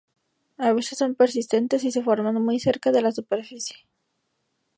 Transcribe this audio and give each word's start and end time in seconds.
A 0.57 0.73
veces 0.73 0.97
son 0.97 1.13
persistentes 1.13 1.83
y 1.83 1.91
se 1.91 2.01
forman 2.01 2.41
muy 2.43 2.59
cerca 2.59 2.91
de 2.91 3.03
la 3.03 3.11
superficie. 3.11 3.85